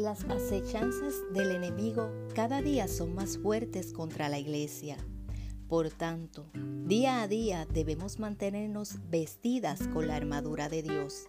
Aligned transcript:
Las 0.00 0.24
acechanzas 0.30 1.12
del 1.34 1.50
enemigo 1.50 2.10
cada 2.34 2.62
día 2.62 2.88
son 2.88 3.14
más 3.14 3.36
fuertes 3.36 3.92
contra 3.92 4.30
la 4.30 4.38
iglesia. 4.38 4.96
Por 5.68 5.90
tanto, 5.90 6.46
día 6.54 7.20
a 7.20 7.28
día 7.28 7.66
debemos 7.66 8.18
mantenernos 8.18 8.94
vestidas 9.10 9.86
con 9.88 10.08
la 10.08 10.16
armadura 10.16 10.70
de 10.70 10.82
Dios 10.82 11.26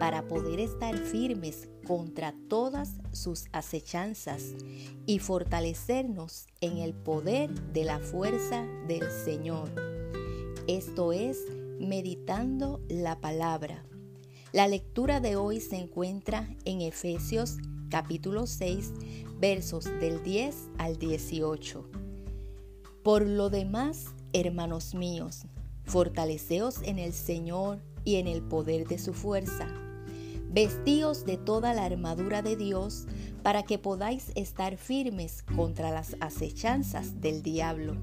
para 0.00 0.26
poder 0.28 0.60
estar 0.60 0.96
firmes 0.96 1.68
contra 1.86 2.34
todas 2.48 2.94
sus 3.12 3.48
acechanzas 3.52 4.54
y 5.04 5.18
fortalecernos 5.18 6.46
en 6.62 6.78
el 6.78 6.94
poder 6.94 7.52
de 7.74 7.84
la 7.84 7.98
fuerza 7.98 8.64
del 8.88 9.10
Señor. 9.10 9.68
Esto 10.66 11.12
es 11.12 11.38
meditando 11.78 12.80
la 12.88 13.20
palabra. 13.20 13.84
La 14.52 14.68
lectura 14.68 15.20
de 15.20 15.36
hoy 15.36 15.60
se 15.60 15.76
encuentra 15.76 16.48
en 16.64 16.80
Efesios 16.80 17.58
capítulo 17.90 18.46
6 18.46 18.92
versos 19.38 19.84
del 19.84 20.22
10 20.22 20.70
al 20.78 20.98
18. 20.98 21.88
Por 23.02 23.26
lo 23.26 23.50
demás, 23.50 24.14
hermanos 24.32 24.94
míos, 24.94 25.46
fortaleceos 25.84 26.82
en 26.82 26.98
el 26.98 27.12
Señor 27.12 27.78
y 28.04 28.16
en 28.16 28.26
el 28.26 28.42
poder 28.42 28.86
de 28.88 28.98
su 28.98 29.12
fuerza. 29.12 29.68
Vestíos 30.50 31.24
de 31.24 31.36
toda 31.36 31.74
la 31.74 31.84
armadura 31.84 32.42
de 32.42 32.56
Dios 32.56 33.06
para 33.42 33.62
que 33.62 33.78
podáis 33.78 34.32
estar 34.34 34.76
firmes 34.76 35.42
contra 35.42 35.90
las 35.90 36.16
acechanzas 36.20 37.20
del 37.20 37.42
diablo, 37.42 37.96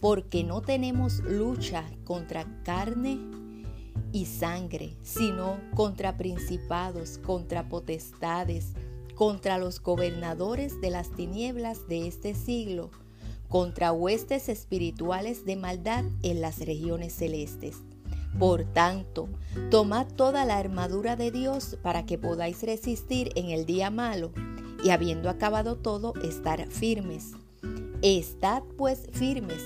porque 0.00 0.44
no 0.44 0.62
tenemos 0.62 1.20
lucha 1.20 1.84
contra 2.04 2.62
carne 2.64 3.18
y 4.12 4.26
sangre, 4.26 4.96
sino 5.02 5.60
contra 5.74 6.16
principados, 6.16 7.18
contra 7.18 7.68
potestades, 7.68 8.74
contra 9.14 9.58
los 9.58 9.80
gobernadores 9.80 10.80
de 10.80 10.90
las 10.90 11.10
tinieblas 11.10 11.86
de 11.88 12.06
este 12.06 12.34
siglo, 12.34 12.90
contra 13.48 13.92
huestes 13.92 14.48
espirituales 14.48 15.44
de 15.44 15.56
maldad 15.56 16.04
en 16.22 16.40
las 16.40 16.58
regiones 16.58 17.12
celestes. 17.14 17.76
Por 18.38 18.64
tanto, 18.64 19.28
tomad 19.70 20.08
toda 20.08 20.44
la 20.44 20.58
armadura 20.58 21.14
de 21.14 21.30
Dios 21.30 21.78
para 21.82 22.04
que 22.04 22.18
podáis 22.18 22.62
resistir 22.64 23.30
en 23.36 23.50
el 23.50 23.64
día 23.64 23.90
malo 23.90 24.32
y 24.82 24.90
habiendo 24.90 25.30
acabado 25.30 25.76
todo, 25.76 26.14
estar 26.22 26.66
firmes. 26.68 27.32
Estad 28.02 28.64
pues 28.76 29.06
firmes, 29.12 29.62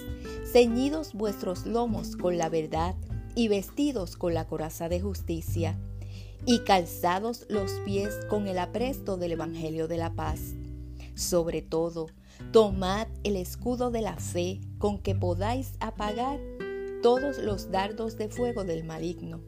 ceñidos 0.52 1.14
vuestros 1.14 1.66
lomos 1.66 2.14
con 2.14 2.36
la 2.36 2.50
verdad 2.50 2.94
y 3.34 3.48
vestidos 3.48 4.16
con 4.16 4.34
la 4.34 4.46
coraza 4.46 4.88
de 4.88 5.00
justicia 5.00 5.78
y 6.46 6.60
calzados 6.60 7.46
los 7.48 7.72
pies 7.84 8.18
con 8.28 8.46
el 8.46 8.58
apresto 8.58 9.16
del 9.16 9.32
Evangelio 9.32 9.88
de 9.88 9.98
la 9.98 10.14
paz. 10.14 10.54
Sobre 11.14 11.62
todo, 11.62 12.06
tomad 12.52 13.08
el 13.24 13.36
escudo 13.36 13.90
de 13.90 14.02
la 14.02 14.16
fe 14.16 14.60
con 14.78 14.98
que 14.98 15.14
podáis 15.14 15.74
apagar 15.80 16.38
todos 17.02 17.38
los 17.38 17.70
dardos 17.70 18.16
de 18.16 18.28
fuego 18.28 18.64
del 18.64 18.84
maligno. 18.84 19.40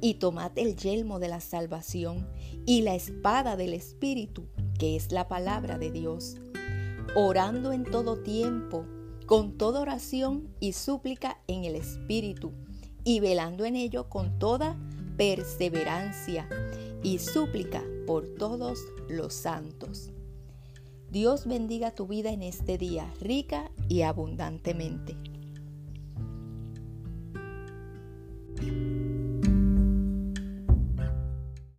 Y 0.00 0.14
tomad 0.14 0.52
el 0.56 0.76
yelmo 0.76 1.18
de 1.18 1.28
la 1.28 1.40
salvación 1.40 2.28
y 2.66 2.82
la 2.82 2.94
espada 2.94 3.56
del 3.56 3.72
Espíritu, 3.72 4.46
que 4.78 4.96
es 4.96 5.10
la 5.10 5.26
palabra 5.26 5.78
de 5.78 5.90
Dios, 5.90 6.36
orando 7.14 7.72
en 7.72 7.84
todo 7.84 8.18
tiempo, 8.18 8.84
con 9.26 9.56
toda 9.56 9.80
oración 9.80 10.48
y 10.60 10.72
súplica 10.72 11.40
en 11.46 11.64
el 11.64 11.76
Espíritu, 11.76 12.52
y 13.04 13.20
velando 13.20 13.64
en 13.64 13.76
ello 13.76 14.08
con 14.08 14.38
toda 14.38 14.76
perseverancia 15.16 16.48
y 17.02 17.18
súplica 17.18 17.82
por 18.06 18.26
todos 18.34 18.80
los 19.08 19.34
santos. 19.34 20.10
Dios 21.10 21.46
bendiga 21.46 21.94
tu 21.94 22.06
vida 22.06 22.30
en 22.30 22.42
este 22.42 22.78
día 22.78 23.12
rica 23.20 23.70
y 23.88 24.02
abundantemente. 24.02 25.16